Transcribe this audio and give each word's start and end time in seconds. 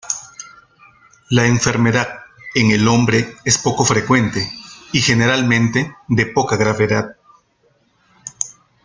La 1.29 1.45
enfermedad 1.45 2.07
en 2.55 2.71
el 2.71 2.87
hombre 2.87 3.35
es 3.45 3.59
poco 3.59 3.85
frecuente 3.85 4.51
y 4.93 4.99
generalmente 4.99 5.95
de 6.07 6.25
poca 6.25 6.55
gravedad. 6.57 7.17